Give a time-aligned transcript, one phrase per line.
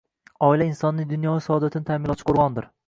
[0.47, 2.71] Oila insonning dunyoviy saodatini ta'minlovchi qo‘rg‘ondir